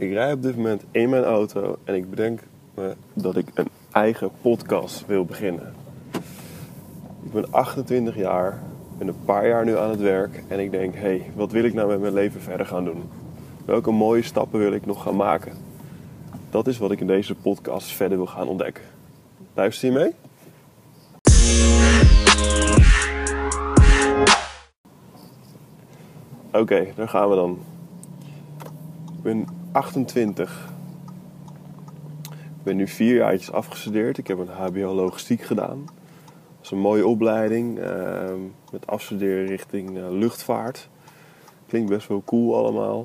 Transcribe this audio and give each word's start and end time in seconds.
Ik 0.00 0.12
rij 0.12 0.32
op 0.32 0.42
dit 0.42 0.56
moment 0.56 0.84
in 0.90 1.10
mijn 1.10 1.24
auto 1.24 1.76
en 1.84 1.94
ik 1.94 2.10
bedenk 2.10 2.40
me 2.74 2.94
dat 3.14 3.36
ik 3.36 3.46
een 3.54 3.68
eigen 3.92 4.30
podcast 4.40 5.06
wil 5.06 5.24
beginnen. 5.24 5.74
Ik 7.22 7.32
ben 7.32 7.52
28 7.52 8.16
jaar, 8.16 8.62
ben 8.98 9.08
een 9.08 9.24
paar 9.24 9.48
jaar 9.48 9.64
nu 9.64 9.76
aan 9.76 9.90
het 9.90 10.00
werk 10.00 10.42
en 10.48 10.60
ik 10.60 10.70
denk, 10.70 10.94
hé, 10.94 11.00
hey, 11.00 11.30
wat 11.34 11.52
wil 11.52 11.64
ik 11.64 11.74
nou 11.74 11.88
met 11.88 12.00
mijn 12.00 12.12
leven 12.12 12.40
verder 12.40 12.66
gaan 12.66 12.84
doen? 12.84 13.02
Welke 13.64 13.90
mooie 13.90 14.22
stappen 14.22 14.58
wil 14.58 14.72
ik 14.72 14.86
nog 14.86 15.02
gaan 15.02 15.16
maken? 15.16 15.52
Dat 16.50 16.66
is 16.66 16.78
wat 16.78 16.90
ik 16.90 17.00
in 17.00 17.06
deze 17.06 17.34
podcast 17.34 17.92
verder 17.92 18.16
wil 18.16 18.26
gaan 18.26 18.48
ontdekken. 18.48 18.84
Luister 19.54 19.88
je 19.88 19.94
mee? 19.94 20.12
Oké, 26.52 26.86
daar 26.96 27.08
gaan 27.08 27.28
we 27.28 27.34
dan. 27.34 27.58
Ik 29.16 29.22
ben 29.22 29.58
28. 29.72 30.68
Ik 32.30 32.62
ben 32.62 32.76
nu 32.76 32.88
vier 32.88 33.14
jaartjes 33.14 33.52
afgestudeerd. 33.52 34.18
Ik 34.18 34.26
heb 34.26 34.38
een 34.38 34.48
HBO 34.48 34.94
logistiek 34.94 35.42
gedaan. 35.42 35.84
Dat 35.84 36.64
is 36.64 36.70
een 36.70 36.78
mooie 36.78 37.06
opleiding 37.06 37.78
uh, 37.78 38.32
met 38.72 38.86
afstuderen 38.86 39.46
richting 39.46 39.96
uh, 39.96 40.10
luchtvaart. 40.10 40.88
Klinkt 41.66 41.90
best 41.90 42.08
wel 42.08 42.22
cool 42.24 42.56
allemaal. 42.56 43.04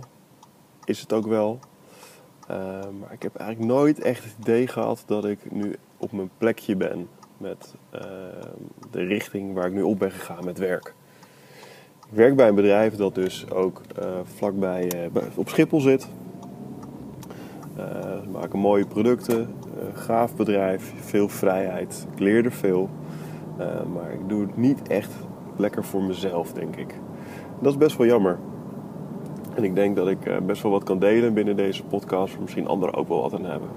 Is 0.84 1.00
het 1.00 1.14
ook 1.14 1.28
wel. 1.28 1.60
Uh, 2.52 2.58
maar 3.00 3.12
ik 3.12 3.22
heb 3.22 3.36
eigenlijk 3.36 3.72
nooit 3.72 4.00
echt 4.00 4.24
het 4.24 4.34
idee 4.40 4.68
gehad 4.68 5.04
dat 5.05 5.26
ik 5.26 5.52
nu 5.52 5.76
op 5.98 6.12
mijn 6.12 6.30
plekje 6.38 6.76
ben 6.76 7.08
met 7.38 7.76
ehm, 7.90 8.60
de 8.91 9.04
richting 9.04 9.54
waar 9.54 9.68
ik 9.68 9.74
nu 9.74 9.82
op 9.82 10.00
ben 10.00 10.12
gegaan 10.12 10.46
met 10.46 10.58
werk. 10.58 10.94
Ik 12.10 12.18
werk 12.18 12.36
bij 12.36 12.48
een 12.48 12.55
bedrijf 12.55 12.96
dat 12.96 13.16
dus 13.16 13.50
ook 13.52 13.82
uh, 14.00 14.20
vlakbij 14.24 15.10
uh, 15.13 15.22
op 15.35 15.50
Schiphol 15.50 15.79
zit. 15.79 16.07
Ze 17.76 18.29
maken 18.31 18.59
mooie 18.59 18.85
producten, 18.85 19.55
gaaf 19.93 20.35
bedrijf, 20.35 20.93
veel 20.95 21.29
vrijheid. 21.29 22.07
Ik 22.13 22.20
leer 22.20 22.45
er 22.45 22.51
veel, 22.51 22.90
maar 23.93 24.12
ik 24.13 24.29
doe 24.29 24.41
het 24.41 24.57
niet 24.57 24.87
echt 24.87 25.12
lekker 25.55 25.84
voor 25.84 26.04
mezelf, 26.04 26.54
denk 26.54 26.76
ik. 26.76 26.99
Dat 27.59 27.71
is 27.71 27.77
best 27.77 27.98
wel 27.98 28.07
jammer. 28.07 28.37
En 29.55 29.63
ik 29.63 29.76
denk 29.76 29.95
dat 29.95 30.07
ik 30.07 30.45
best 30.45 30.62
wel 30.62 30.71
wat 30.71 30.84
kan 30.84 30.99
delen 30.99 31.34
binnen 31.34 31.55
deze 31.55 31.84
podcast, 31.84 32.34
waar 32.34 32.41
misschien 32.41 32.67
anderen 32.67 32.95
ook 32.95 33.07
wel 33.07 33.21
wat 33.21 33.34
aan 33.34 33.45
hebben. 33.45 33.70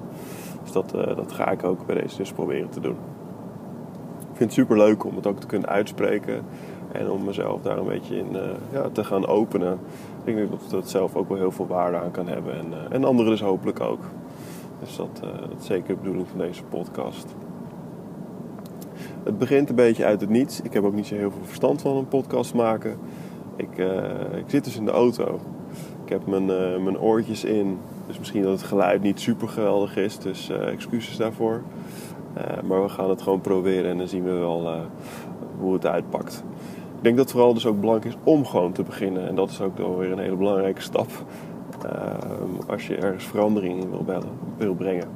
Dus 0.63 0.73
dat, 0.73 0.91
dat 0.91 1.33
ga 1.33 1.51
ik 1.51 1.65
ook 1.65 1.87
bij 1.87 2.01
deze 2.01 2.17
dus 2.17 2.33
proberen 2.33 2.69
te 2.69 2.81
doen. 2.81 2.97
Ik 4.21 4.37
vind 4.45 4.57
het 4.57 4.67
super 4.67 4.77
leuk 4.77 5.05
om 5.05 5.17
het 5.17 5.27
ook 5.27 5.41
te 5.41 5.47
kunnen 5.47 5.69
uitspreken 5.69 6.45
en 6.93 7.11
om 7.11 7.25
mezelf 7.25 7.63
daar 7.63 7.79
een 7.79 7.87
beetje 7.87 8.17
in 8.17 8.33
uh, 8.33 8.41
ja, 8.73 8.89
te 8.89 9.05
gaan 9.05 9.27
openen. 9.27 9.79
Ik 10.25 10.35
denk 10.35 10.51
dat 10.51 10.71
dat 10.71 10.91
zelf 10.91 11.17
ook 11.17 11.29
wel 11.29 11.39
heel 11.39 11.51
veel 11.51 11.67
waarde 11.67 11.97
aan 11.97 12.11
kan 12.11 12.29
hebben. 12.29 12.55
En, 12.55 12.67
uh, 12.71 12.77
en 12.95 13.05
anderen 13.05 13.31
dus 13.31 13.41
hopelijk 13.41 13.81
ook. 13.81 14.01
Dus 14.81 14.97
dat, 14.97 15.21
uh, 15.25 15.31
dat 15.31 15.61
is 15.61 15.67
zeker 15.67 15.89
de 15.89 16.01
bedoeling 16.01 16.29
van 16.29 16.39
deze 16.39 16.63
podcast. 16.63 17.35
Het 19.23 19.39
begint 19.39 19.69
een 19.69 19.75
beetje 19.75 20.05
uit 20.05 20.21
het 20.21 20.31
niets. 20.31 20.61
Ik 20.61 20.73
heb 20.73 20.85
ook 20.85 20.95
niet 20.95 21.07
zo 21.07 21.15
heel 21.15 21.31
veel 21.31 21.45
verstand 21.45 21.81
van 21.81 21.97
een 21.97 22.09
podcast 22.09 22.55
maken. 22.55 22.99
Ik, 23.57 23.79
ik 24.35 24.45
zit 24.47 24.65
dus 24.65 24.77
in 24.77 24.85
de 24.85 24.91
auto. 24.91 25.41
Ik 26.05 26.09
heb 26.09 26.27
mijn, 26.27 26.47
mijn 26.83 26.99
oortjes 26.99 27.45
in. 27.45 27.79
Dus 28.07 28.19
misschien 28.19 28.43
dat 28.43 28.53
het 28.53 28.63
geluid 28.63 29.03
niet 29.03 29.21
super 29.21 29.49
geweldig 29.49 29.97
is. 29.97 30.19
Dus 30.19 30.49
excuses 30.49 31.17
daarvoor. 31.17 31.63
maar 32.65 32.83
we 32.83 32.89
gaan 32.89 33.11
het 33.11 33.23
gewoon 33.23 33.41
proberen 33.41 33.91
en 33.91 33.99
dan 33.99 34.09
zien 34.09 34.25
we 34.25 34.31
wel 34.33 34.89
hoe 35.59 35.73
het 35.73 35.87
uitpakt. 35.87 36.45
Ik 36.99 37.05
denk 37.05 37.17
dat 37.17 37.25
het 37.25 37.35
vooral 37.35 37.55
dus 37.55 37.67
ook 37.67 37.81
belangrijk 37.81 38.15
is 38.15 38.21
om 38.25 38.47
gewoon 38.47 38.73
te 38.73 38.83
beginnen. 38.83 39.29
En 39.29 39.35
dat 39.35 39.51
is 39.51 39.61
ook 39.61 39.79
wel 39.79 39.97
weer 39.97 40.13
een 40.13 40.19
hele 40.19 40.37
belangrijke 40.37 40.81
stap 40.81 41.11
uh, 41.87 42.69
als 42.69 42.87
je 42.87 42.97
ergens 42.97 43.25
verandering 43.25 43.83
in 43.83 43.91
wil, 43.91 44.05
wil 44.57 44.75
brengen. 44.75 45.09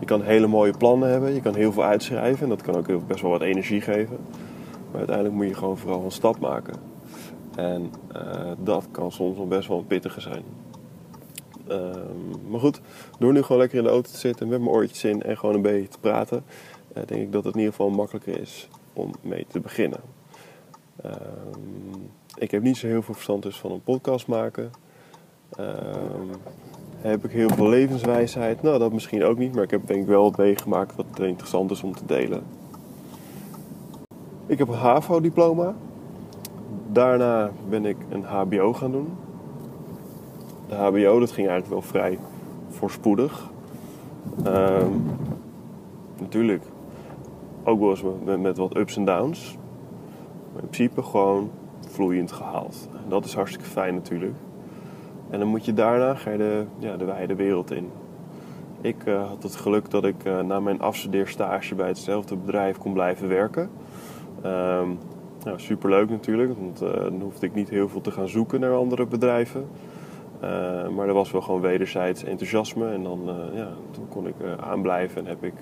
Je 0.00 0.06
kan 0.06 0.22
hele 0.22 0.46
mooie 0.46 0.76
plannen 0.76 1.10
hebben, 1.10 1.34
je 1.34 1.40
kan 1.40 1.54
heel 1.54 1.72
veel 1.72 1.84
uitschrijven 1.84 2.42
en 2.42 2.48
dat 2.48 2.62
kan 2.62 2.76
ook 2.76 3.06
best 3.06 3.22
wel 3.22 3.30
wat 3.30 3.40
energie 3.40 3.80
geven. 3.80 4.18
Maar 4.90 4.98
uiteindelijk 4.98 5.36
moet 5.36 5.46
je 5.46 5.54
gewoon 5.54 5.78
vooral 5.78 6.04
een 6.04 6.10
stap 6.10 6.38
maken. 6.38 6.74
En 7.56 7.92
uh, 8.16 8.52
dat 8.58 8.88
kan 8.90 9.12
soms 9.12 9.36
wel 9.36 9.46
best 9.46 9.68
wel 9.68 9.78
een 9.78 9.86
pittige 9.86 10.20
zijn. 10.20 10.42
Uh, 11.70 11.90
maar 12.48 12.60
goed, 12.60 12.80
door 13.18 13.32
nu 13.32 13.42
gewoon 13.42 13.60
lekker 13.60 13.78
in 13.78 13.84
de 13.84 13.90
auto 13.90 14.10
te 14.10 14.16
zitten 14.16 14.48
met 14.48 14.60
mijn 14.60 14.72
oortjes 14.72 15.04
in 15.04 15.22
en 15.22 15.38
gewoon 15.38 15.54
een 15.54 15.62
beetje 15.62 15.88
te 15.88 15.98
praten, 15.98 16.44
eh, 16.92 17.02
denk 17.06 17.20
ik 17.20 17.32
dat 17.32 17.44
het 17.44 17.54
in 17.54 17.60
ieder 17.60 17.74
geval 17.74 17.90
makkelijker 17.90 18.40
is 18.40 18.68
om 18.92 19.10
mee 19.22 19.46
te 19.48 19.60
beginnen. 19.60 20.00
Um, 21.04 22.10
ik 22.34 22.50
heb 22.50 22.62
niet 22.62 22.76
zo 22.76 22.86
heel 22.86 23.02
veel 23.02 23.14
verstand 23.14 23.42
dus 23.42 23.58
van 23.58 23.70
een 23.70 23.82
podcast 23.82 24.26
maken. 24.26 24.70
Um, 25.58 26.30
heb 27.00 27.24
ik 27.24 27.30
heel 27.30 27.48
veel 27.48 27.68
levenswijsheid? 27.68 28.62
Nou, 28.62 28.78
dat 28.78 28.92
misschien 28.92 29.24
ook 29.24 29.38
niet, 29.38 29.54
maar 29.54 29.62
ik 29.62 29.70
heb 29.70 29.86
denk 29.86 30.00
ik 30.00 30.06
wel 30.06 30.22
wat 30.22 30.36
meegemaakt 30.36 30.96
wat 30.96 31.06
interessant 31.20 31.70
is 31.70 31.82
om 31.82 31.94
te 31.94 32.06
delen. 32.06 32.42
Ik 34.46 34.58
heb 34.58 34.68
een 34.68 34.74
HAVO-diploma. 34.74 35.74
Daarna 36.92 37.50
ben 37.68 37.84
ik 37.84 37.96
een 38.08 38.24
HBO 38.24 38.72
gaan 38.72 38.92
doen. 38.92 39.16
De 40.68 40.74
HBO, 40.74 41.18
dat 41.18 41.32
ging 41.32 41.48
eigenlijk 41.48 41.80
wel 41.80 41.90
vrij 41.90 42.18
voorspoedig. 42.68 43.50
Um, 44.46 45.02
natuurlijk 46.20 46.62
ook 47.64 47.80
wel 47.80 47.90
eens 47.90 48.02
met, 48.24 48.40
met 48.40 48.56
wat 48.56 48.76
ups 48.76 48.96
en 48.96 49.04
downs. 49.04 49.58
In 50.60 50.68
principe 50.68 51.02
gewoon 51.02 51.50
vloeiend 51.88 52.32
gehaald. 52.32 52.88
Dat 53.08 53.24
is 53.24 53.34
hartstikke 53.34 53.68
fijn 53.68 53.94
natuurlijk. 53.94 54.34
En 55.30 55.38
dan 55.38 55.48
moet 55.48 55.64
je 55.64 55.74
daarna 55.74 56.14
ga 56.14 56.30
je 56.30 56.38
de, 56.38 56.64
ja, 56.78 56.96
de 56.96 57.04
wijde 57.04 57.34
wereld 57.34 57.70
in. 57.70 57.90
Ik 58.80 58.96
uh, 59.04 59.28
had 59.28 59.42
het 59.42 59.56
geluk 59.56 59.90
dat 59.90 60.04
ik 60.04 60.24
uh, 60.24 60.40
na 60.40 60.60
mijn 60.60 60.80
afstudeerstage 60.80 61.74
bij 61.74 61.88
hetzelfde 61.88 62.36
bedrijf 62.36 62.78
kon 62.78 62.92
blijven 62.92 63.28
werken. 63.28 63.70
Um, 64.46 64.98
nou, 65.44 65.58
superleuk 65.60 66.10
natuurlijk, 66.10 66.58
want 66.58 66.82
uh, 66.82 66.92
dan 66.92 67.20
hoefde 67.20 67.46
ik 67.46 67.54
niet 67.54 67.68
heel 67.68 67.88
veel 67.88 68.00
te 68.00 68.10
gaan 68.10 68.28
zoeken 68.28 68.60
naar 68.60 68.74
andere 68.74 69.06
bedrijven. 69.06 69.66
maar 70.94 71.08
er 71.08 71.14
was 71.14 71.30
wel 71.30 71.40
gewoon 71.40 71.60
wederzijds 71.60 72.24
enthousiasme 72.24 72.90
en 72.90 73.02
dan 73.02 73.20
ja, 73.54 73.68
toen 73.90 74.08
kon 74.08 74.26
ik 74.26 74.34
aanblijven 74.60 75.20
en 75.20 75.26
heb 75.26 75.44
ik 75.44 75.54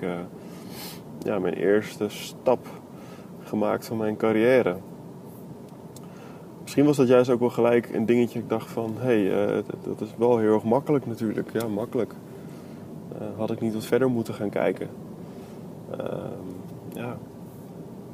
ja, 1.23 1.39
mijn 1.39 1.55
eerste 1.55 2.09
stap 2.09 2.67
gemaakt 3.43 3.87
van 3.87 3.97
mijn 3.97 4.17
carrière. 4.17 4.77
Misschien 6.69 6.87
was 6.87 6.97
dat 6.97 7.09
juist 7.09 7.31
ook 7.31 7.41
wel 7.41 7.51
gelijk 7.51 7.95
een 7.95 8.07
dingetje. 8.07 8.39
Ik 8.39 8.49
dacht 8.49 8.71
van, 8.71 8.95
hé, 8.99 9.29
hey, 9.29 9.57
uh, 9.57 9.63
dat 9.85 10.01
is 10.01 10.09
wel 10.17 10.39
heel 10.39 10.55
erg 10.55 10.65
makkelijk 10.65 11.07
natuurlijk. 11.07 11.53
Ja, 11.53 11.67
makkelijk. 11.67 12.15
Uh, 13.13 13.27
had 13.37 13.51
ik 13.51 13.61
niet 13.61 13.75
wat 13.75 13.85
verder 13.85 14.11
moeten 14.11 14.35
gaan 14.35 14.49
kijken? 14.49 14.89
Uh, 16.01 16.07
ja, 16.93 17.17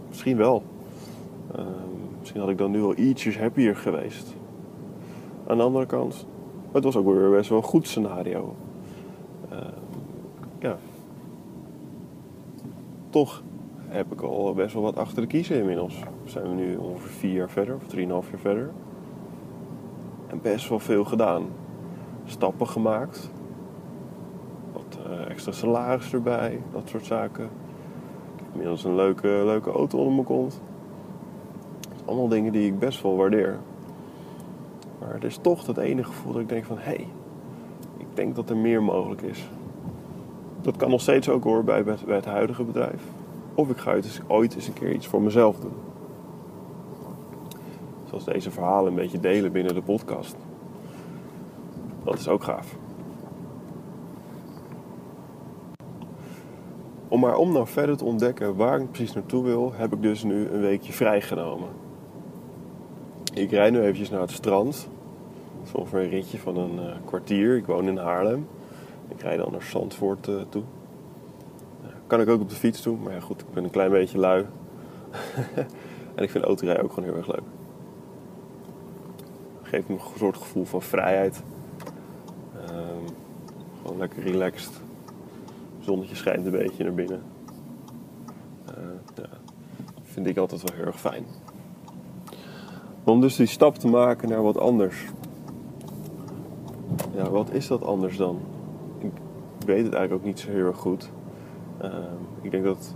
misschien 0.08 0.36
wel. 0.36 0.62
Ehm, 1.54 1.66
misschien 2.18 2.40
had 2.40 2.48
ik 2.48 2.58
dan 2.58 2.70
nu 2.70 2.82
al 2.82 2.96
ietsjes 2.96 3.38
happier 3.38 3.76
geweest. 3.76 4.34
Aan 5.46 5.56
de 5.56 5.62
andere 5.62 5.86
kant, 5.86 6.26
het 6.72 6.84
was 6.84 6.96
ook 6.96 7.06
weer 7.06 7.30
best 7.30 7.48
wel 7.48 7.58
een 7.58 7.64
goed 7.64 7.86
scenario. 7.86 8.54
Ehm, 9.50 9.62
ja. 10.58 10.78
Toch 13.10 13.42
heb 13.94 14.12
ik 14.12 14.20
al 14.20 14.54
best 14.54 14.74
wel 14.74 14.82
wat 14.82 14.96
achter 14.96 15.22
de 15.22 15.28
kiezen 15.28 15.58
inmiddels. 15.58 16.02
Zijn 16.24 16.48
we 16.48 16.54
nu 16.54 16.76
ongeveer 16.76 17.10
vier 17.10 17.32
jaar 17.32 17.50
verder, 17.50 17.74
of 17.74 17.86
drieënhalf 17.86 18.30
jaar 18.30 18.38
verder. 18.38 18.70
En 20.26 20.40
best 20.42 20.68
wel 20.68 20.78
veel 20.78 21.04
gedaan. 21.04 21.42
Stappen 22.24 22.68
gemaakt. 22.68 23.30
Wat 24.72 24.98
uh, 25.06 25.30
extra 25.30 25.52
salaris 25.52 26.12
erbij, 26.12 26.60
dat 26.72 26.88
soort 26.88 27.04
zaken. 27.04 27.48
Inmiddels 28.52 28.84
een 28.84 28.94
leuke, 28.94 29.28
leuke 29.28 29.70
auto 29.70 29.98
onder 29.98 30.12
mijn 30.12 30.26
kont. 30.26 30.60
Allemaal 32.04 32.28
dingen 32.28 32.52
die 32.52 32.66
ik 32.66 32.78
best 32.78 33.02
wel 33.02 33.16
waardeer. 33.16 33.58
Maar 35.00 35.14
het 35.14 35.24
is 35.24 35.36
toch 35.36 35.64
dat 35.64 35.78
ene 35.78 36.04
gevoel 36.04 36.32
dat 36.32 36.42
ik 36.42 36.48
denk 36.48 36.64
van... 36.64 36.78
hé, 36.78 36.82
hey, 36.82 37.08
ik 37.96 38.06
denk 38.14 38.34
dat 38.34 38.50
er 38.50 38.56
meer 38.56 38.82
mogelijk 38.82 39.22
is. 39.22 39.48
Dat 40.60 40.76
kan 40.76 40.90
nog 40.90 41.00
steeds 41.00 41.28
ook 41.28 41.44
hoor 41.44 41.64
bij, 41.64 41.84
bij 41.84 41.96
het 42.06 42.24
huidige 42.24 42.64
bedrijf. 42.64 43.02
Of 43.54 43.70
ik 43.70 43.76
ga 43.76 43.98
ooit 44.26 44.54
eens 44.54 44.66
een 44.66 44.72
keer 44.72 44.92
iets 44.92 45.06
voor 45.06 45.22
mezelf 45.22 45.58
doen. 45.58 45.74
Zoals 48.04 48.24
deze 48.24 48.50
verhalen 48.50 48.88
een 48.88 48.98
beetje 48.98 49.20
delen 49.20 49.52
binnen 49.52 49.74
de 49.74 49.82
podcast. 49.82 50.36
Dat 52.04 52.18
is 52.18 52.28
ook 52.28 52.44
gaaf. 52.44 52.76
Om 57.08 57.20
maar 57.20 57.36
om 57.36 57.52
nou 57.52 57.66
verder 57.66 57.96
te 57.96 58.04
ontdekken 58.04 58.56
waar 58.56 58.80
ik 58.80 58.90
precies 58.90 59.14
naartoe 59.14 59.44
wil, 59.44 59.72
heb 59.74 59.92
ik 59.92 60.02
dus 60.02 60.22
nu 60.22 60.48
een 60.48 60.60
weekje 60.60 60.92
vrijgenomen. 60.92 61.68
Ik 63.34 63.50
rijd 63.50 63.72
nu 63.72 63.80
eventjes 63.80 64.10
naar 64.10 64.20
het 64.20 64.30
strand. 64.30 64.88
Dat 65.58 65.66
is 65.66 65.72
ongeveer 65.72 66.00
een 66.00 66.08
ritje 66.08 66.38
van 66.38 66.56
een 66.56 66.74
uh, 66.74 66.94
kwartier. 67.04 67.56
Ik 67.56 67.66
woon 67.66 67.88
in 67.88 67.96
Haarlem. 67.96 68.46
Ik 69.08 69.20
rijd 69.20 69.38
dan 69.38 69.52
naar 69.52 69.62
Zandvoort 69.62 70.28
uh, 70.28 70.40
toe. 70.48 70.62
Kan 72.06 72.20
ik 72.20 72.28
ook 72.28 72.40
op 72.40 72.48
de 72.48 72.54
fiets 72.54 72.82
doen, 72.82 73.02
maar 73.02 73.12
ja, 73.12 73.20
goed, 73.20 73.40
ik 73.40 73.52
ben 73.52 73.64
een 73.64 73.70
klein 73.70 73.90
beetje 73.90 74.18
lui. 74.18 74.46
en 76.14 76.22
ik 76.22 76.30
vind 76.30 76.44
autorijden 76.44 76.84
ook 76.84 76.92
gewoon 76.92 77.08
heel 77.08 77.18
erg 77.18 77.26
leuk. 77.26 77.44
Geeft 79.62 79.88
me 79.88 79.94
een 79.94 80.00
soort 80.18 80.36
gevoel 80.36 80.64
van 80.64 80.82
vrijheid. 80.82 81.42
Um, 82.70 83.14
Gewoon 83.82 83.98
lekker 83.98 84.22
relaxed. 84.22 84.80
Zonnetje 85.80 86.16
schijnt 86.16 86.46
een 86.46 86.52
beetje 86.52 86.84
naar 86.84 86.94
binnen. 86.94 87.22
Uh, 88.68 88.84
ja, 89.14 89.28
vind 90.02 90.26
ik 90.26 90.36
altijd 90.36 90.62
wel 90.62 90.76
heel 90.76 90.86
erg 90.86 91.00
fijn. 91.00 91.24
Om 93.04 93.20
dus 93.20 93.36
die 93.36 93.46
stap 93.46 93.74
te 93.74 93.88
maken 93.88 94.28
naar 94.28 94.42
wat 94.42 94.58
anders. 94.58 95.04
Ja, 97.14 97.30
wat 97.30 97.50
is 97.50 97.66
dat 97.66 97.84
anders 97.84 98.16
dan? 98.16 98.40
Ik 98.98 99.10
weet 99.66 99.84
het 99.84 99.94
eigenlijk 99.94 100.12
ook 100.12 100.24
niet 100.24 100.40
zo 100.40 100.50
heel 100.50 100.66
erg 100.66 100.76
goed. 100.76 101.10
Uh, 101.82 101.88
ik 102.40 102.50
denk 102.50 102.64
dat 102.64 102.94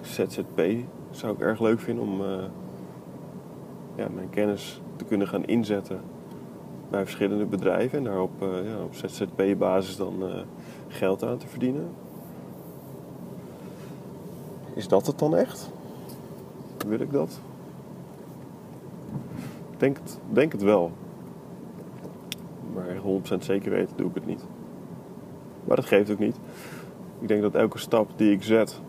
ZZP 0.00 0.60
zou 1.10 1.32
ik 1.32 1.40
erg 1.40 1.60
leuk 1.60 1.80
vinden 1.80 2.04
om 2.04 2.20
uh, 2.20 2.44
ja, 3.94 4.08
mijn 4.14 4.30
kennis 4.30 4.80
te 4.96 5.04
kunnen 5.04 5.28
gaan 5.28 5.44
inzetten 5.44 6.00
bij 6.90 7.02
verschillende 7.02 7.44
bedrijven 7.44 7.98
en 7.98 8.04
daar 8.04 8.20
op, 8.20 8.42
uh, 8.42 8.48
ja, 8.48 8.82
op 8.82 8.94
ZZP-basis 8.94 9.96
dan 9.96 10.14
uh, 10.22 10.40
geld 10.88 11.24
aan 11.24 11.38
te 11.38 11.46
verdienen. 11.46 11.88
Is 14.74 14.88
dat 14.88 15.06
het 15.06 15.18
dan 15.18 15.36
echt? 15.36 15.70
Wil 16.86 17.00
ik 17.00 17.12
dat? 17.12 17.40
Denk 19.76 19.96
het, 19.96 20.18
denk 20.32 20.52
het 20.52 20.62
wel. 20.62 20.90
Maar 22.74 22.96
100% 23.36 23.38
zeker 23.38 23.70
weten 23.70 23.96
doe 23.96 24.08
ik 24.08 24.14
het 24.14 24.26
niet. 24.26 24.44
Maar 25.64 25.76
dat 25.76 25.84
geeft 25.84 26.10
ook 26.10 26.18
niet. 26.18 26.39
Ik 27.20 27.28
denk 27.28 27.42
dat 27.42 27.54
elke 27.54 27.78
stap 27.78 28.10
die 28.16 28.32
ik 28.32 28.42
zet, 28.42 28.80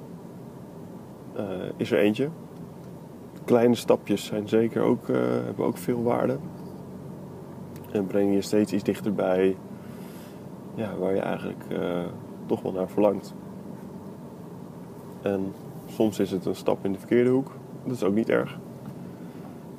uh, 1.37 1.43
is 1.77 1.91
er 1.91 1.99
eentje. 1.99 2.29
Kleine 3.45 3.75
stapjes 3.75 4.25
zijn 4.25 4.47
zeker 4.47 4.81
ook, 4.81 5.07
uh, 5.07 5.17
hebben 5.19 5.65
ook 5.65 5.77
veel 5.77 6.03
waarde. 6.03 6.37
En 7.91 8.05
brengen 8.05 8.33
je 8.33 8.41
steeds 8.41 8.73
iets 8.73 8.83
dichterbij 8.83 9.55
ja, 10.75 10.95
waar 10.95 11.13
je 11.13 11.21
eigenlijk 11.21 11.63
uh, 11.71 12.03
toch 12.45 12.61
wel 12.61 12.71
naar 12.71 12.89
verlangt. 12.89 13.33
En 15.21 15.53
soms 15.87 16.19
is 16.19 16.31
het 16.31 16.45
een 16.45 16.55
stap 16.55 16.85
in 16.85 16.91
de 16.91 16.99
verkeerde 16.99 17.29
hoek. 17.29 17.51
Dat 17.83 17.95
is 17.95 18.03
ook 18.03 18.13
niet 18.13 18.29
erg. 18.29 18.59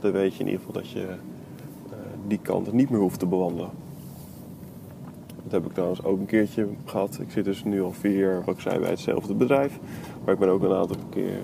Dan 0.00 0.12
weet 0.12 0.34
je 0.34 0.40
in 0.40 0.46
ieder 0.46 0.64
geval 0.64 0.82
dat 0.82 0.90
je 0.90 1.06
die 2.26 2.38
kant 2.38 2.72
niet 2.72 2.90
meer 2.90 3.00
hoeft 3.00 3.18
te 3.18 3.26
bewandelen. 3.26 3.70
Dat 5.52 5.60
heb 5.60 5.70
ik 5.70 5.76
trouwens 5.76 6.04
ook 6.04 6.18
een 6.18 6.26
keertje 6.26 6.68
gehad. 6.84 7.18
Ik 7.20 7.30
zit 7.30 7.44
dus 7.44 7.64
nu 7.64 7.82
al 7.82 7.92
vier 7.92 8.18
jaar, 8.18 8.44
wat 8.44 8.54
ik 8.54 8.60
zei, 8.60 8.78
bij 8.78 8.90
hetzelfde 8.90 9.34
bedrijf. 9.34 9.78
Maar 10.24 10.34
ik 10.34 10.40
ben 10.40 10.48
ook 10.48 10.62
een 10.62 10.72
aantal 10.72 10.96
keer... 11.10 11.42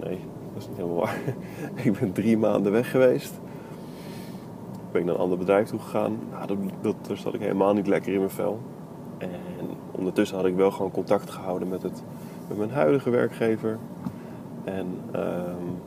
Nee, 0.00 0.18
dat 0.52 0.62
is 0.62 0.68
niet 0.68 0.76
helemaal 0.76 0.96
waar. 0.96 1.18
ik 1.84 1.98
ben 1.98 2.12
drie 2.12 2.38
maanden 2.38 2.72
weg 2.72 2.90
geweest. 2.90 3.32
Ben 4.92 5.00
ik 5.00 5.06
naar 5.06 5.14
een 5.14 5.20
ander 5.20 5.38
bedrijf 5.38 5.68
toe 5.68 5.78
gegaan. 5.78 6.18
Nou, 6.30 6.46
dat, 6.46 6.56
dat, 6.80 6.94
daar 7.06 7.16
zat 7.16 7.34
ik 7.34 7.40
helemaal 7.40 7.74
niet 7.74 7.86
lekker 7.86 8.12
in 8.12 8.18
mijn 8.18 8.30
vel. 8.30 8.60
En 9.18 9.30
ondertussen 9.90 10.36
had 10.36 10.46
ik 10.46 10.56
wel 10.56 10.70
gewoon 10.70 10.90
contact 10.90 11.30
gehouden 11.30 11.68
met, 11.68 11.82
het, 11.82 12.02
met 12.48 12.58
mijn 12.58 12.70
huidige 12.70 13.10
werkgever. 13.10 13.78
En 14.64 14.86
um, 15.14 15.80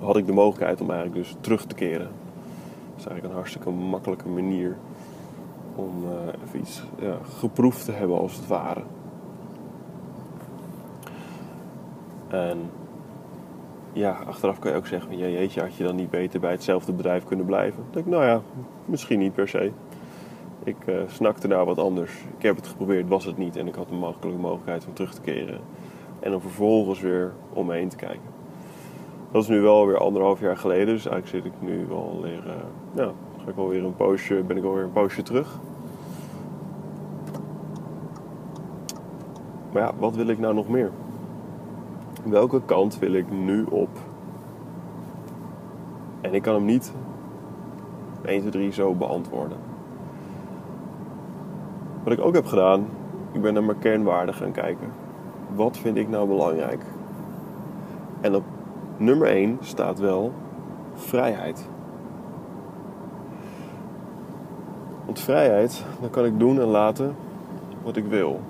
had 0.00 0.16
ik 0.16 0.26
de 0.26 0.32
mogelijkheid 0.32 0.80
om 0.80 0.90
eigenlijk 0.90 1.24
dus 1.24 1.36
terug 1.40 1.64
te 1.64 1.74
keren. 1.74 2.08
Dat 2.08 2.98
is 2.98 3.04
eigenlijk 3.06 3.24
een 3.24 3.40
hartstikke 3.40 3.70
makkelijke 3.70 4.28
manier 4.28 4.76
om 5.74 6.04
uh, 6.04 6.10
even 6.46 6.58
iets 6.60 6.82
ja, 6.98 7.16
geproefd 7.38 7.84
te 7.84 7.92
hebben 7.92 8.18
als 8.18 8.36
het 8.36 8.46
ware. 8.46 8.82
En 12.28 12.58
ja, 13.92 14.18
achteraf 14.26 14.58
kan 14.58 14.70
je 14.70 14.76
ook 14.76 14.86
zeggen, 14.86 15.18
ja, 15.18 15.26
jeetje, 15.26 15.60
had 15.60 15.74
je 15.74 15.84
dan 15.84 15.96
niet 15.96 16.10
beter 16.10 16.40
bij 16.40 16.50
hetzelfde 16.50 16.92
bedrijf 16.92 17.24
kunnen 17.24 17.46
blijven? 17.46 17.76
Dan 17.76 17.92
denk 17.92 18.06
ik, 18.06 18.12
nou 18.12 18.24
ja, 18.24 18.40
misschien 18.84 19.18
niet 19.18 19.34
per 19.34 19.48
se. 19.48 19.72
Ik 20.64 20.76
uh, 20.86 20.96
snakte 21.06 21.48
naar 21.48 21.64
wat 21.64 21.78
anders. 21.78 22.12
Ik 22.36 22.42
heb 22.42 22.56
het 22.56 22.66
geprobeerd, 22.66 23.08
was 23.08 23.24
het 23.24 23.36
niet. 23.36 23.56
En 23.56 23.66
ik 23.66 23.74
had 23.74 23.90
een 23.90 23.98
makkelijke 23.98 24.40
mogelijkheid 24.40 24.86
om 24.86 24.94
terug 24.94 25.14
te 25.14 25.20
keren. 25.20 25.60
En 26.20 26.34
om 26.34 26.40
vervolgens 26.40 27.00
weer 27.00 27.32
om 27.52 27.66
me 27.66 27.74
heen 27.74 27.88
te 27.88 27.96
kijken. 27.96 28.28
Dat 29.32 29.42
is 29.42 29.48
nu 29.48 29.60
wel 29.60 29.86
weer 29.86 29.98
anderhalf 29.98 30.40
jaar 30.40 30.56
geleden. 30.56 30.94
Dus 30.94 31.06
eigenlijk 31.06 31.44
zit 31.44 31.52
ik 31.52 31.68
nu 31.68 31.86
wel 31.86 32.18
weer... 32.22 32.46
Uh, 32.46 32.52
ja, 32.94 33.12
ik 33.50 33.56
alweer 33.56 33.84
een 33.84 33.96
poosje, 33.96 34.42
ben 34.46 34.56
ik 34.56 34.64
alweer 34.64 34.84
een 34.84 34.92
poosje 34.92 35.22
terug. 35.22 35.58
Maar 39.72 39.82
ja, 39.82 39.92
wat 39.98 40.14
wil 40.14 40.26
ik 40.26 40.38
nou 40.38 40.54
nog 40.54 40.68
meer? 40.68 40.90
Welke 42.24 42.60
kant 42.64 42.98
wil 42.98 43.12
ik 43.12 43.30
nu 43.30 43.64
op? 43.64 43.88
En 46.20 46.34
ik 46.34 46.42
kan 46.42 46.54
hem 46.54 46.64
niet 46.64 46.92
1, 48.22 48.40
2, 48.40 48.50
3 48.50 48.72
zo 48.72 48.94
beantwoorden. 48.94 49.58
Wat 52.02 52.12
ik 52.12 52.20
ook 52.20 52.34
heb 52.34 52.46
gedaan, 52.46 52.86
ik 53.32 53.42
ben 53.42 53.54
naar 53.54 53.64
mijn 53.64 53.78
kernwaarden 53.78 54.34
gaan 54.34 54.52
kijken. 54.52 54.88
Wat 55.54 55.78
vind 55.78 55.96
ik 55.96 56.08
nou 56.08 56.28
belangrijk? 56.28 56.82
En 58.20 58.34
op 58.34 58.44
nummer 58.96 59.28
1 59.28 59.58
staat 59.60 59.98
wel 59.98 60.32
vrijheid. 60.94 61.68
Vrijheid, 65.18 65.84
dan 66.00 66.10
kan 66.10 66.24
ik 66.24 66.38
doen 66.38 66.60
en 66.60 66.66
laten 66.66 67.16
wat 67.82 67.96
ik 67.96 68.04
wil. 68.04 68.40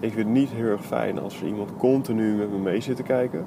Ik 0.00 0.12
vind 0.12 0.26
het 0.26 0.36
niet 0.36 0.50
heel 0.50 0.66
erg 0.66 0.84
fijn 0.84 1.18
als 1.18 1.40
er 1.40 1.46
iemand 1.46 1.76
continu 1.76 2.36
met 2.36 2.50
me 2.50 2.58
mee 2.58 2.80
zit 2.80 2.96
te 2.96 3.02
kijken. 3.02 3.44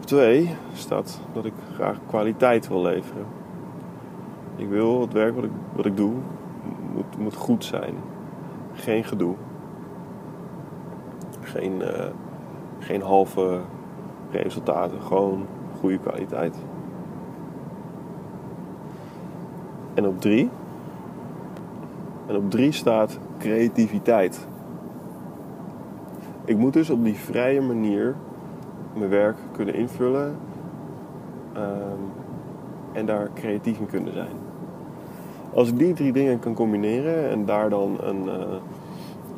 Twee 0.00 0.54
staat 0.72 1.20
dat 1.32 1.44
ik 1.44 1.52
graag 1.74 1.98
kwaliteit 2.06 2.68
wil 2.68 2.82
leveren. 2.82 3.26
Ik 4.56 4.68
wil 4.68 5.00
het 5.00 5.12
werk 5.12 5.34
wat 5.34 5.44
ik, 5.44 5.50
wat 5.72 5.86
ik 5.86 5.96
doe, 5.96 6.12
moet, 6.94 7.18
moet 7.18 7.34
goed 7.34 7.64
zijn. 7.64 7.94
Geen 8.72 9.04
gedoe. 9.04 9.34
Geen, 11.40 11.80
uh, 11.80 12.04
geen 12.78 13.02
halve 13.02 13.60
resultaten, 14.30 15.00
gewoon 15.00 15.46
goede 15.80 15.98
kwaliteit. 15.98 16.56
En 19.98 20.06
op 20.06 20.20
drie. 20.20 20.50
En 22.26 22.36
op 22.36 22.50
drie 22.50 22.72
staat 22.72 23.18
creativiteit. 23.38 24.46
Ik 26.44 26.56
moet 26.56 26.72
dus 26.72 26.90
op 26.90 27.04
die 27.04 27.14
vrije 27.14 27.60
manier 27.60 28.14
mijn 28.94 29.10
werk 29.10 29.36
kunnen 29.52 29.74
invullen 29.74 30.36
um, 31.56 31.62
en 32.92 33.06
daar 33.06 33.28
creatief 33.34 33.78
in 33.78 33.86
kunnen 33.86 34.12
zijn. 34.12 34.36
Als 35.54 35.68
ik 35.68 35.78
die 35.78 35.94
drie 35.94 36.12
dingen 36.12 36.38
kan 36.38 36.54
combineren 36.54 37.30
en 37.30 37.44
daar 37.44 37.70
dan 37.70 37.96
een, 38.00 38.24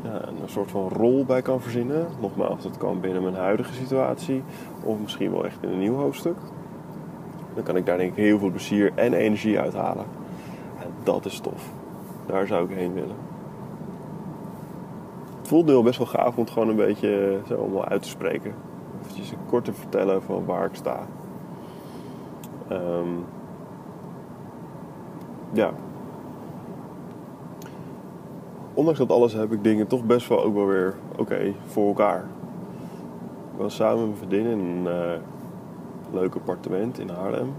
ja, 0.02 0.28
een 0.28 0.48
soort 0.48 0.70
van 0.70 0.88
rol 0.88 1.24
bij 1.24 1.42
kan 1.42 1.60
verzinnen, 1.60 2.06
nogmaals, 2.20 2.62
dat 2.62 2.76
kan 2.76 3.00
binnen 3.00 3.22
mijn 3.22 3.34
huidige 3.34 3.74
situatie 3.74 4.42
of 4.84 5.00
misschien 5.00 5.30
wel 5.30 5.44
echt 5.44 5.62
in 5.62 5.70
een 5.70 5.78
nieuw 5.78 5.96
hoofdstuk, 5.96 6.36
dan 7.54 7.64
kan 7.64 7.76
ik 7.76 7.86
daar 7.86 7.98
denk 7.98 8.10
ik 8.10 8.24
heel 8.24 8.38
veel 8.38 8.50
plezier 8.50 8.92
en 8.94 9.12
energie 9.12 9.58
uithalen. 9.58 10.19
Dat 11.02 11.24
is 11.24 11.40
tof. 11.40 11.70
Daar 12.26 12.46
zou 12.46 12.70
ik 12.70 12.76
heen 12.76 12.92
willen. 12.92 13.16
Het 15.38 15.48
voelt 15.48 15.66
nu 15.66 15.74
al 15.74 15.82
best 15.82 15.98
wel 15.98 16.06
gaaf 16.06 16.36
om 16.36 16.44
het 16.44 16.52
gewoon 16.52 16.68
een 16.68 16.76
beetje 16.76 17.40
zo 17.46 17.54
allemaal 17.54 17.84
uit 17.84 18.02
te 18.02 18.08
spreken. 18.08 18.54
Even 19.18 19.38
kort 19.48 19.64
te 19.64 19.72
vertellen 19.72 20.22
van 20.22 20.44
waar 20.44 20.64
ik 20.64 20.74
sta. 20.74 21.06
Um, 22.72 23.24
ja. 25.52 25.70
Ondanks 28.74 28.98
dat 28.98 29.10
alles 29.10 29.32
heb 29.32 29.52
ik 29.52 29.64
dingen 29.64 29.86
toch 29.86 30.04
best 30.04 30.28
wel 30.28 30.42
ook 30.42 30.54
wel 30.54 30.66
weer 30.66 30.94
oké 31.16 31.52
voor 31.66 31.86
elkaar. 31.86 32.24
Ik 33.52 33.58
was 33.58 33.74
samen 33.74 33.98
met 33.98 34.06
mijn 34.06 34.16
vriendin 34.16 34.46
in 34.46 34.58
een 34.58 34.84
uh, 34.84 35.20
leuk 36.12 36.34
appartement 36.34 36.98
in 36.98 37.08
Haarlem. 37.08 37.52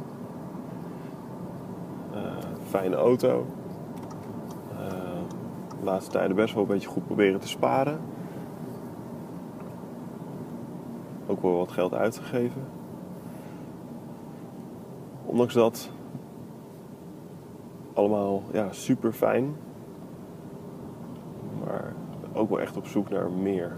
Fijne 2.71 2.95
auto 2.95 3.45
de 5.81 5.87
laatste 5.87 6.11
tijden 6.11 6.35
best 6.35 6.53
wel 6.53 6.63
een 6.63 6.69
beetje 6.69 6.87
goed 6.87 7.05
proberen 7.05 7.39
te 7.39 7.47
sparen. 7.47 7.99
Ook 11.27 11.41
wel 11.41 11.57
wat 11.57 11.71
geld 11.71 11.93
uitgegeven. 11.93 12.61
Ondanks 15.25 15.53
dat 15.53 15.91
allemaal 17.93 18.41
ja, 18.51 18.71
super 18.71 19.13
fijn. 19.13 19.55
Maar 21.65 21.93
ook 22.33 22.49
wel 22.49 22.59
echt 22.59 22.77
op 22.77 22.85
zoek 22.85 23.09
naar 23.09 23.31
meer. 23.31 23.77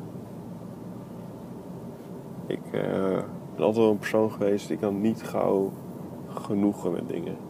Ik 2.47 2.65
uh, 2.65 2.71
ben 3.55 3.65
altijd 3.65 3.75
wel 3.75 3.91
een 3.91 3.97
persoon 3.97 4.31
geweest, 4.31 4.69
ik 4.69 4.79
kan 4.79 5.01
niet 5.01 5.23
gauw 5.23 5.71
genoegen 6.27 6.91
met 6.91 7.07
dingen. 7.07 7.42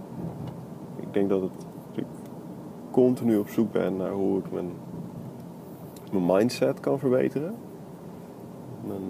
Ik 1.14 1.20
denk 1.20 1.30
dat 1.30 1.42
het 1.42 1.66
continu 2.92 3.38
op 3.38 3.48
zoek 3.48 3.72
ben 3.72 3.98
naar 3.98 4.12
hoe 4.12 4.40
ik 4.40 4.46
mijn, 4.52 4.72
mindset 6.26 6.80
kan 6.80 7.00
verbeteren. 7.00 7.56
Mijn, 8.88 9.02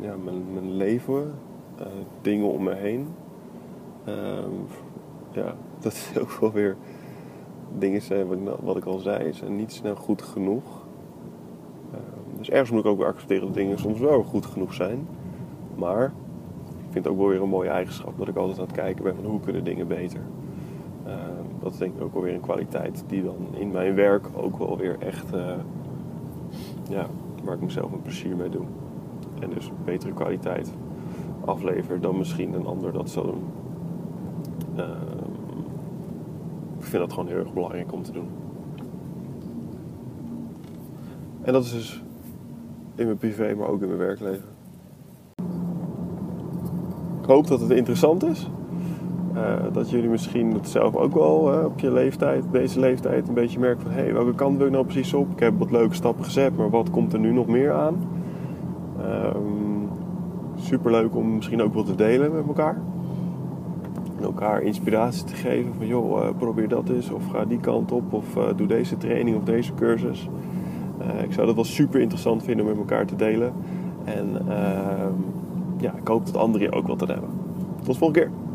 ja, 0.00 0.14
mijn, 0.24 0.52
mijn 0.52 0.72
leven, 0.72 1.34
uh, 1.80 1.86
dingen 2.20 2.48
om 2.48 2.62
me 2.62 2.74
heen. 2.74 3.08
Uh, 4.08 4.14
ja, 5.30 5.54
dat 5.80 5.92
is 5.92 6.18
ook 6.18 6.30
wel 6.30 6.52
weer 6.52 6.76
dingen 7.78 8.02
zijn 8.02 8.26
wat 8.60 8.76
ik, 8.76 8.82
ik 8.82 8.88
al 8.88 8.98
zei, 8.98 9.32
zijn 9.32 9.56
niet 9.56 9.72
snel 9.72 9.96
goed 9.96 10.22
genoeg. 10.22 10.86
Ehm, 11.92 12.38
dus 12.38 12.50
ergens 12.50 12.70
moet 12.70 12.80
ik 12.80 12.86
ook 12.86 12.98
weer 12.98 13.06
accepteren 13.06 13.46
dat 13.46 13.54
dingen 13.54 13.78
soms 13.78 13.98
wel 13.98 14.22
goed 14.22 14.46
genoeg 14.46 14.74
zijn. 14.74 15.08
Maar 15.74 16.04
ik 16.76 16.92
vind 16.92 17.04
het 17.04 17.08
ook 17.12 17.18
wel 17.18 17.28
weer 17.28 17.42
een 17.42 17.48
mooie 17.48 17.70
eigenschap 17.70 18.18
dat 18.18 18.28
ik 18.28 18.36
altijd 18.36 18.58
aan 18.58 18.66
het 18.66 18.74
kijken 18.74 19.04
ben 19.04 19.14
van 19.14 19.24
hoe 19.24 19.40
kunnen 19.40 19.64
dingen 19.64 19.88
beter. 19.88 20.20
Ehm, 21.06 21.60
dat 21.60 21.72
is 21.72 21.78
denk 21.78 21.94
ik 21.94 22.02
ook 22.02 22.12
wel 22.12 22.22
weer 22.22 22.34
een 22.34 22.40
kwaliteit 22.40 23.04
die 23.06 23.22
dan 23.22 23.36
in 23.50 23.70
mijn 23.70 23.94
werk 23.94 24.26
ook 24.36 24.58
wel 24.58 24.76
weer 24.76 24.96
echt, 24.98 25.34
uh, 25.34 25.52
ja, 26.88 27.06
waar 27.44 27.54
ik 27.54 27.60
mezelf 27.60 27.92
een 27.92 28.02
plezier 28.02 28.36
mee 28.36 28.48
doe. 28.48 28.64
En 29.40 29.50
dus 29.50 29.70
betere 29.84 30.12
kwaliteit 30.12 30.72
aflever 31.44 32.00
dan 32.00 32.18
misschien 32.18 32.54
een 32.54 32.66
ander 32.66 32.92
dat 32.92 33.10
zou 33.10 33.26
doen. 33.26 33.44
Ehm, 34.76 35.58
ik 36.78 36.84
vind 36.84 37.02
dat 37.02 37.12
gewoon 37.12 37.28
heel 37.28 37.38
erg 37.38 37.52
belangrijk 37.52 37.92
om 37.92 38.02
te 38.02 38.12
doen. 38.12 38.28
En 41.42 41.52
dat 41.52 41.64
is 41.64 41.72
dus 41.72 42.02
in 42.94 43.04
mijn 43.04 43.18
privé, 43.18 43.54
maar 43.54 43.68
ook 43.68 43.80
in 43.80 43.86
mijn 43.86 43.98
werkleven. 43.98 44.48
Ik 47.20 47.26
hoop 47.26 47.46
dat 47.46 47.60
het 47.60 47.70
interessant 47.70 48.24
is. 48.24 48.48
Uh, 49.36 49.42
dat 49.72 49.90
jullie 49.90 50.08
misschien 50.08 50.52
het 50.52 50.68
zelf 50.68 50.94
ook 50.94 51.14
wel 51.14 51.54
uh, 51.54 51.64
op 51.64 51.78
je 51.78 51.92
leeftijd, 51.92 52.44
deze 52.50 52.80
leeftijd, 52.80 53.28
een 53.28 53.34
beetje 53.34 53.58
merken 53.58 53.82
van 53.82 53.90
hey, 53.90 54.12
welke 54.12 54.34
kant 54.34 54.56
wil 54.56 54.66
ik 54.66 54.72
nou 54.72 54.84
precies 54.84 55.14
op? 55.14 55.30
Ik 55.32 55.38
heb 55.40 55.58
wat 55.58 55.70
leuke 55.70 55.94
stappen 55.94 56.24
gezet, 56.24 56.56
maar 56.56 56.70
wat 56.70 56.90
komt 56.90 57.12
er 57.12 57.18
nu 57.18 57.32
nog 57.32 57.46
meer 57.46 57.72
aan? 57.72 57.94
Um, 59.00 59.88
Super 60.58 60.90
leuk 60.90 61.16
om 61.16 61.34
misschien 61.34 61.62
ook 61.62 61.74
wat 61.74 61.86
te 61.86 61.94
delen 61.94 62.32
met 62.32 62.46
elkaar. 62.46 62.76
En 64.16 64.24
elkaar 64.24 64.62
inspiratie 64.62 65.24
te 65.24 65.34
geven 65.34 65.72
van 65.76 65.86
joh, 65.86 66.22
uh, 66.22 66.28
probeer 66.38 66.68
dat 66.68 66.88
eens 66.88 67.10
of 67.10 67.26
ga 67.26 67.44
die 67.44 67.60
kant 67.60 67.92
op 67.92 68.12
of 68.12 68.24
doe 68.56 68.66
deze 68.66 68.96
training 68.96 69.36
of 69.36 69.44
deze 69.44 69.74
cursus. 69.74 70.28
ik 71.22 71.32
zou 71.32 71.46
dat 71.46 71.54
wel 71.54 71.64
super 71.64 72.00
interessant 72.00 72.42
vinden 72.42 72.64
om 72.64 72.70
met 72.70 72.80
elkaar 72.80 73.06
te 73.06 73.16
delen. 73.16 73.52
En 74.04 74.48
ehm, 74.48 75.12
ja, 75.78 75.94
ik 75.96 76.08
hoop 76.08 76.26
dat 76.26 76.36
anderen 76.36 76.72
ook 76.72 76.86
wat 76.86 76.98
te 76.98 77.04
hebben. 77.04 77.30
Tot 77.76 77.86
de 77.86 77.98
volgende 77.98 78.20
keer. 78.20 78.45